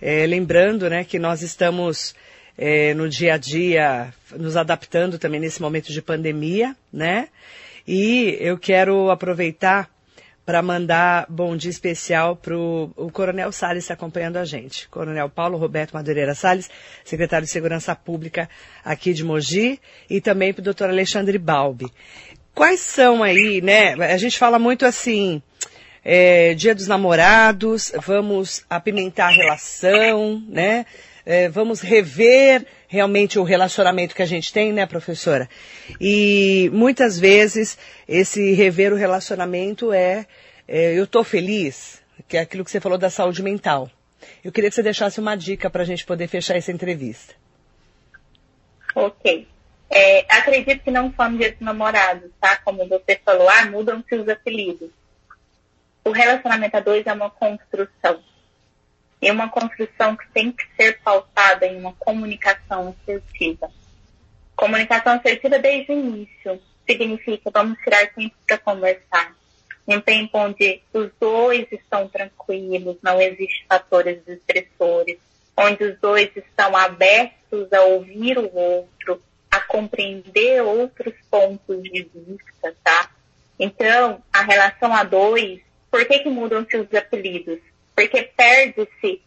É, 0.00 0.26
lembrando, 0.26 0.90
né, 0.90 1.04
que 1.04 1.18
nós 1.18 1.40
estamos 1.40 2.14
é, 2.58 2.92
no 2.92 3.08
dia 3.08 3.34
a 3.34 3.36
dia, 3.38 4.12
nos 4.36 4.56
adaptando 4.56 5.18
também 5.18 5.40
nesse 5.40 5.62
momento 5.62 5.90
de 5.90 6.02
pandemia, 6.02 6.76
né? 6.92 7.28
E 7.86 8.36
eu 8.40 8.56
quero 8.56 9.10
aproveitar 9.10 9.90
para 10.44 10.62
mandar 10.62 11.26
bom 11.28 11.56
dia 11.56 11.70
especial 11.70 12.36
para 12.36 12.56
o 12.56 13.10
Coronel 13.12 13.50
Salles 13.50 13.90
acompanhando 13.90 14.36
a 14.36 14.44
gente. 14.44 14.88
Coronel 14.88 15.28
Paulo 15.30 15.56
Roberto 15.56 15.92
Madureira 15.92 16.34
Salles, 16.34 16.70
secretário 17.04 17.46
de 17.46 17.52
Segurança 17.52 17.94
Pública 17.94 18.48
aqui 18.84 19.14
de 19.14 19.24
Mogi, 19.24 19.80
e 20.08 20.20
também 20.20 20.52
para 20.52 20.60
o 20.60 20.64
doutor 20.64 20.90
Alexandre 20.90 21.38
Balbi. 21.38 21.90
Quais 22.54 22.80
são 22.80 23.22
aí, 23.22 23.60
né? 23.62 23.94
A 23.94 24.16
gente 24.18 24.38
fala 24.38 24.58
muito 24.58 24.84
assim, 24.84 25.42
é, 26.04 26.54
dia 26.54 26.74
dos 26.74 26.86
namorados, 26.86 27.90
vamos 28.06 28.64
apimentar 28.68 29.28
a 29.28 29.34
relação, 29.34 30.42
né? 30.46 30.84
É, 31.26 31.48
vamos 31.48 31.80
rever 31.80 32.66
realmente 32.86 33.38
o 33.38 33.42
relacionamento 33.42 34.14
que 34.14 34.22
a 34.22 34.26
gente 34.26 34.52
tem, 34.52 34.72
né, 34.72 34.86
professora? 34.86 35.48
E 36.00 36.70
muitas 36.72 37.18
vezes 37.18 37.78
esse 38.06 38.52
rever 38.52 38.92
o 38.92 38.96
relacionamento 38.96 39.92
é, 39.92 40.26
é 40.68 40.98
eu 40.98 41.04
estou 41.04 41.24
feliz, 41.24 42.02
que 42.28 42.36
é 42.36 42.40
aquilo 42.40 42.64
que 42.64 42.70
você 42.70 42.80
falou 42.80 42.98
da 42.98 43.10
saúde 43.10 43.42
mental. 43.42 43.90
Eu 44.42 44.52
queria 44.52 44.68
que 44.68 44.76
você 44.76 44.82
deixasse 44.82 45.20
uma 45.20 45.36
dica 45.36 45.70
para 45.70 45.82
a 45.82 45.86
gente 45.86 46.04
poder 46.04 46.28
fechar 46.28 46.56
essa 46.56 46.72
entrevista. 46.72 47.34
Ok. 48.94 49.48
É, 49.90 50.26
acredito 50.28 50.82
que 50.82 50.90
não 50.90 51.12
dia 51.36 51.52
dos 51.52 51.60
namorados, 51.60 52.30
tá? 52.40 52.56
Como 52.64 52.86
você 52.88 53.20
falou, 53.24 53.48
ah, 53.48 53.66
mudam-se 53.66 54.14
os 54.14 54.28
apelidos. 54.28 54.90
O 56.04 56.10
relacionamento 56.10 56.76
a 56.76 56.80
dois 56.80 57.06
é 57.06 57.12
uma 57.12 57.30
construção 57.30 58.20
e 59.24 59.30
uma 59.30 59.48
construção 59.48 60.14
que 60.14 60.28
tem 60.34 60.52
que 60.52 60.64
ser 60.76 61.00
pautada 61.00 61.66
em 61.66 61.78
uma 61.78 61.94
comunicação 61.94 62.94
assertiva. 62.94 63.70
Comunicação 64.54 65.14
assertiva 65.14 65.58
desde 65.58 65.92
o 65.92 65.98
início 65.98 66.60
significa 66.86 67.50
vamos 67.50 67.78
tirar 67.78 68.06
tempo 68.08 68.36
para 68.46 68.58
conversar. 68.58 69.34
Um 69.88 69.98
tempo 69.98 70.36
onde 70.36 70.82
os 70.92 71.10
dois 71.18 71.66
estão 71.72 72.06
tranquilos, 72.06 72.98
não 73.02 73.18
existem 73.18 73.64
fatores 73.66 74.20
estressores, 74.28 75.16
onde 75.56 75.84
os 75.84 75.98
dois 76.00 76.30
estão 76.36 76.76
abertos 76.76 77.72
a 77.72 77.80
ouvir 77.80 78.36
o 78.36 78.54
outro, 78.54 79.22
a 79.50 79.58
compreender 79.60 80.62
outros 80.62 81.14
pontos 81.30 81.82
de 81.82 82.10
vista, 82.14 82.76
tá? 82.84 83.10
Então, 83.58 84.22
a 84.30 84.42
relação 84.42 84.92
a 84.92 85.02
dois, 85.02 85.60
por 85.90 86.04
que, 86.04 86.18
que 86.18 86.28
mudam-se 86.28 86.76
os 86.76 86.92
apelidos? 86.92 87.60
Porque 87.94 88.22
perde-se 88.22 89.22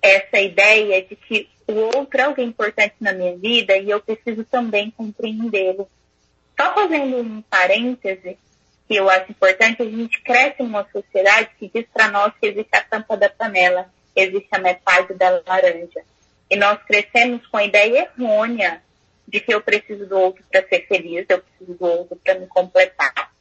essa 0.00 0.40
ideia 0.40 1.02
de 1.02 1.16
que 1.16 1.48
o 1.66 1.74
outro 1.74 2.20
é 2.20 2.24
alguém 2.24 2.48
importante 2.48 2.94
na 3.00 3.12
minha 3.12 3.36
vida 3.36 3.76
e 3.76 3.90
eu 3.90 4.00
preciso 4.00 4.44
também 4.44 4.90
compreendê-lo. 4.90 5.88
Só 6.58 6.72
fazendo 6.74 7.18
um 7.18 7.42
parêntese, 7.42 8.38
que 8.88 8.94
eu 8.94 9.10
acho 9.10 9.30
importante, 9.30 9.82
a 9.82 9.84
gente 9.84 10.22
cresce 10.22 10.62
numa 10.62 10.86
sociedade 10.90 11.50
que 11.58 11.70
diz 11.72 11.86
para 11.92 12.08
nós 12.08 12.32
que 12.40 12.46
existe 12.46 12.74
a 12.74 12.82
tampa 12.82 13.16
da 13.16 13.28
panela, 13.28 13.90
existe 14.14 14.48
a 14.52 14.58
metade 14.58 15.12
da 15.14 15.42
laranja. 15.44 16.02
E 16.48 16.56
nós 16.56 16.80
crescemos 16.84 17.44
com 17.48 17.56
a 17.56 17.64
ideia 17.64 18.08
errônea 18.16 18.80
de 19.26 19.40
que 19.40 19.52
eu 19.52 19.60
preciso 19.60 20.06
do 20.06 20.16
outro 20.16 20.44
para 20.50 20.66
ser 20.68 20.86
feliz, 20.86 21.26
eu 21.28 21.42
preciso 21.42 21.76
do 21.76 21.84
outro 21.84 22.16
para 22.16 22.38
me 22.38 22.46
completar. 22.46 23.32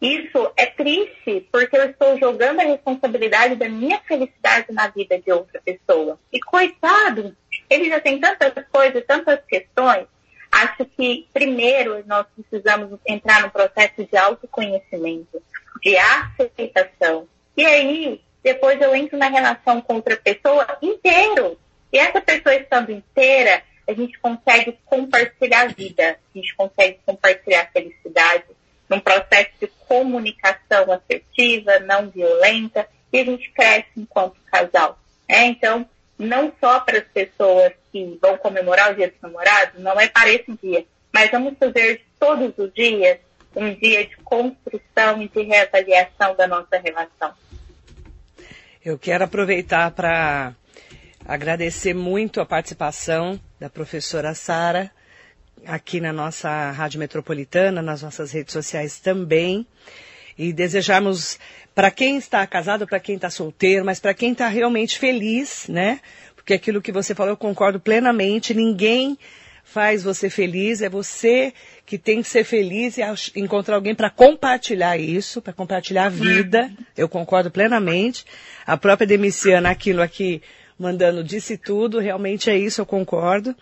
Isso 0.00 0.52
é 0.56 0.66
triste, 0.66 1.48
porque 1.50 1.76
eu 1.76 1.90
estou 1.90 2.16
jogando 2.18 2.60
a 2.60 2.64
responsabilidade 2.64 3.56
da 3.56 3.68
minha 3.68 4.00
felicidade 4.00 4.72
na 4.72 4.86
vida 4.88 5.18
de 5.18 5.32
outra 5.32 5.60
pessoa. 5.60 6.18
E 6.32 6.38
coitado, 6.40 7.36
ele 7.68 7.88
já 7.88 8.00
tem 8.00 8.20
tantas 8.20 8.64
coisas, 8.70 9.04
tantas 9.04 9.40
questões. 9.44 10.06
Acho 10.52 10.84
que 10.84 11.28
primeiro 11.32 12.04
nós 12.06 12.26
precisamos 12.34 12.98
entrar 13.06 13.42
no 13.42 13.50
processo 13.50 14.04
de 14.04 14.16
autoconhecimento, 14.16 15.42
de 15.82 15.96
aceitação. 15.96 17.28
E 17.56 17.66
aí, 17.66 18.20
depois 18.42 18.80
eu 18.80 18.94
entro 18.94 19.18
na 19.18 19.28
relação 19.28 19.80
com 19.80 19.96
outra 19.96 20.16
pessoa 20.16 20.78
inteiro. 20.80 21.58
E 21.92 21.98
essa 21.98 22.20
pessoa 22.20 22.54
estando 22.54 22.92
inteira, 22.92 23.62
a 23.88 23.92
gente 23.92 24.18
consegue 24.20 24.78
compartilhar 24.84 25.62
a 25.62 25.68
vida, 25.68 26.18
a 26.34 26.38
gente 26.38 26.54
consegue 26.54 27.00
compartilhar 27.04 27.62
a 27.62 27.66
felicidade, 27.66 28.44
num 28.88 29.00
processo 29.00 29.50
de 29.60 29.66
comunicação 29.86 30.92
assertiva, 30.92 31.78
não 31.80 32.08
violenta, 32.10 32.86
e 33.12 33.20
a 33.20 33.24
gente 33.24 33.50
cresce 33.50 33.88
enquanto 33.96 34.40
casal. 34.50 34.98
Né? 35.28 35.46
Então, 35.46 35.88
não 36.18 36.52
só 36.60 36.80
para 36.80 36.98
as 36.98 37.04
pessoas 37.04 37.72
que 37.92 38.18
vão 38.20 38.36
comemorar 38.38 38.92
o 38.92 38.94
Dia 38.94 39.08
dos 39.08 39.20
Namorados, 39.20 39.80
não 39.80 39.98
é 40.00 40.08
para 40.08 40.30
esse 40.30 40.52
dia, 40.62 40.84
mas 41.12 41.30
vamos 41.30 41.56
fazer 41.58 42.04
todos 42.18 42.52
os 42.58 42.72
dias 42.72 43.18
um 43.54 43.74
dia 43.74 44.06
de 44.06 44.16
construção 44.18 45.22
e 45.22 45.28
de 45.28 45.42
reavaliação 45.42 46.34
da 46.36 46.46
nossa 46.46 46.78
relação. 46.78 47.32
Eu 48.84 48.98
quero 48.98 49.24
aproveitar 49.24 49.90
para 49.90 50.54
agradecer 51.26 51.94
muito 51.94 52.40
a 52.40 52.46
participação 52.46 53.40
da 53.58 53.68
professora 53.68 54.34
Sara 54.34 54.90
aqui 55.68 56.00
na 56.00 56.12
nossa 56.14 56.70
Rádio 56.70 56.98
Metropolitana, 56.98 57.82
nas 57.82 58.02
nossas 58.02 58.32
redes 58.32 58.54
sociais 58.54 58.98
também. 58.98 59.66
E 60.36 60.52
desejamos 60.52 61.38
para 61.74 61.90
quem 61.90 62.16
está 62.16 62.46
casado, 62.46 62.86
para 62.86 62.98
quem 62.98 63.16
está 63.16 63.28
solteiro, 63.28 63.84
mas 63.84 64.00
para 64.00 64.14
quem 64.14 64.32
está 64.32 64.48
realmente 64.48 64.98
feliz, 64.98 65.68
né? 65.68 66.00
Porque 66.34 66.54
aquilo 66.54 66.80
que 66.80 66.90
você 66.90 67.14
falou, 67.14 67.32
eu 67.32 67.36
concordo 67.36 67.78
plenamente. 67.78 68.54
Ninguém 68.54 69.18
faz 69.62 70.02
você 70.02 70.30
feliz, 70.30 70.80
é 70.80 70.88
você 70.88 71.52
que 71.84 71.98
tem 71.98 72.22
que 72.22 72.28
ser 72.28 72.44
feliz 72.44 72.96
e 72.96 73.02
encontrar 73.38 73.74
alguém 73.74 73.94
para 73.94 74.08
compartilhar 74.08 74.96
isso, 74.96 75.42
para 75.42 75.52
compartilhar 75.52 76.06
a 76.06 76.08
vida. 76.08 76.70
Eu 76.96 77.08
concordo 77.08 77.50
plenamente. 77.50 78.24
A 78.66 78.78
própria 78.78 79.06
Demiciana, 79.06 79.68
aquilo 79.68 80.00
aqui, 80.00 80.40
mandando 80.78 81.22
disse 81.22 81.58
tudo, 81.58 81.98
realmente 81.98 82.48
é 82.48 82.56
isso, 82.56 82.80
eu 82.80 82.86
concordo. 82.86 83.54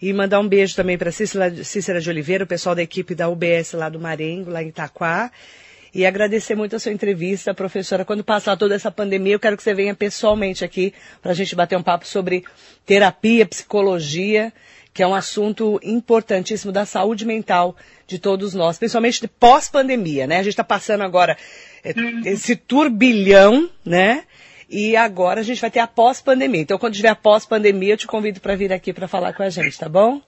E 0.00 0.12
mandar 0.12 0.40
um 0.40 0.48
beijo 0.48 0.74
também 0.74 0.96
para 0.96 1.12
Cícera, 1.12 1.62
Cícera 1.62 2.00
de 2.00 2.08
Oliveira, 2.08 2.44
o 2.44 2.46
pessoal 2.46 2.74
da 2.74 2.82
equipe 2.82 3.14
da 3.14 3.28
UBS 3.28 3.72
lá 3.74 3.88
do 3.88 4.00
Marengo, 4.00 4.50
lá 4.50 4.62
em 4.62 4.68
Itaquá. 4.68 5.30
E 5.92 6.06
agradecer 6.06 6.54
muito 6.54 6.76
a 6.76 6.78
sua 6.78 6.92
entrevista, 6.92 7.52
professora. 7.52 8.04
Quando 8.04 8.22
passar 8.22 8.56
toda 8.56 8.74
essa 8.74 8.90
pandemia, 8.90 9.34
eu 9.34 9.40
quero 9.40 9.56
que 9.56 9.62
você 9.62 9.74
venha 9.74 9.94
pessoalmente 9.94 10.64
aqui 10.64 10.94
para 11.20 11.32
a 11.32 11.34
gente 11.34 11.54
bater 11.54 11.76
um 11.76 11.82
papo 11.82 12.06
sobre 12.06 12.44
terapia, 12.86 13.44
psicologia, 13.44 14.52
que 14.94 15.02
é 15.02 15.06
um 15.06 15.14
assunto 15.14 15.80
importantíssimo 15.82 16.72
da 16.72 16.86
saúde 16.86 17.26
mental 17.26 17.76
de 18.06 18.18
todos 18.18 18.54
nós, 18.54 18.78
principalmente 18.78 19.26
pós-pandemia, 19.28 20.26
né? 20.26 20.36
A 20.36 20.42
gente 20.42 20.52
está 20.52 20.64
passando 20.64 21.02
agora 21.02 21.36
eh, 21.84 21.94
esse 22.24 22.56
turbilhão, 22.56 23.68
né? 23.84 24.24
E 24.70 24.96
agora 24.96 25.40
a 25.40 25.42
gente 25.42 25.60
vai 25.60 25.70
ter 25.70 25.80
a 25.80 25.86
pós-pandemia. 25.88 26.60
Então, 26.60 26.78
quando 26.78 26.94
tiver 26.94 27.08
a 27.08 27.16
pós-pandemia, 27.16 27.94
eu 27.94 27.96
te 27.96 28.06
convido 28.06 28.40
para 28.40 28.54
vir 28.54 28.72
aqui 28.72 28.92
para 28.92 29.08
falar 29.08 29.32
com 29.32 29.42
a 29.42 29.50
gente, 29.50 29.76
tá 29.76 29.88
bom? 29.88 30.22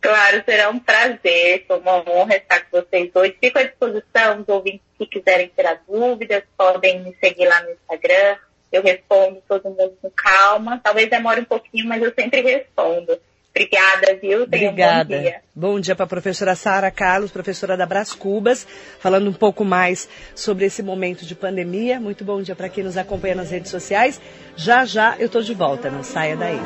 Claro, 0.00 0.42
será 0.44 0.70
um 0.70 0.80
prazer, 0.80 1.66
foi 1.68 1.78
uma 1.78 1.98
honra 2.10 2.36
estar 2.36 2.64
com 2.64 2.80
vocês 2.80 3.10
hoje. 3.14 3.36
Fico 3.40 3.58
à 3.60 3.62
disposição, 3.62 4.40
os 4.40 4.48
ouvintes 4.48 4.80
que 4.98 5.06
quiserem 5.06 5.52
tirar 5.54 5.80
dúvidas, 5.86 6.42
podem 6.58 7.04
me 7.04 7.14
seguir 7.22 7.46
lá 7.46 7.62
no 7.62 7.70
Instagram. 7.70 8.38
Eu 8.72 8.82
respondo 8.82 9.40
todo 9.46 9.70
mundo 9.70 9.96
com 10.02 10.10
calma. 10.10 10.80
Talvez 10.82 11.08
demore 11.08 11.42
um 11.42 11.44
pouquinho, 11.44 11.86
mas 11.86 12.02
eu 12.02 12.12
sempre 12.12 12.40
respondo. 12.40 13.20
Obrigada, 13.54 14.18
viu? 14.20 14.46
Tenha 14.46 14.70
Obrigada. 14.70 15.14
Um 15.14 15.18
bom 15.18 15.22
dia. 15.22 15.40
Bom 15.54 15.80
dia 15.80 15.96
para 15.96 16.04
a 16.04 16.08
professora 16.08 16.54
Sara 16.54 16.90
Carlos, 16.90 17.32
professora 17.32 17.76
da 17.76 17.84
Brás 17.84 18.14
Cubas, 18.14 18.66
falando 19.00 19.28
um 19.28 19.32
pouco 19.32 19.64
mais 19.64 20.08
sobre 20.34 20.66
esse 20.66 20.82
momento 20.82 21.26
de 21.26 21.34
pandemia. 21.34 21.98
Muito 21.98 22.24
bom 22.24 22.40
dia 22.40 22.54
para 22.54 22.68
quem 22.68 22.84
nos 22.84 22.96
acompanha 22.96 23.34
nas 23.34 23.50
redes 23.50 23.70
sociais. 23.70 24.20
Já 24.56 24.84
já 24.84 25.16
eu 25.18 25.26
estou 25.26 25.42
de 25.42 25.52
volta, 25.52 25.90
não 25.90 26.04
saia 26.04 26.36
daí. 26.36 26.60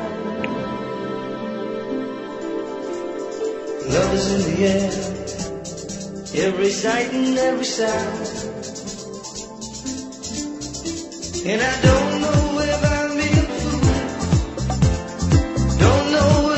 Love 3.87 4.15
is 4.15 4.31
in 4.31 4.41
the 4.55 4.63
air, 4.65 4.89
every 6.47 6.71
sight 6.71 7.13
and 7.13 7.37
every 7.37 7.65
sound. 7.65 8.45
And 11.47 11.61
I 11.61 11.81
don't 11.83 12.21
know 12.21 12.59
if 12.61 12.83
I'm 12.83 13.15
being 13.15 13.47
fooled, 13.59 13.85
don't 15.79 16.11
know 16.11 16.54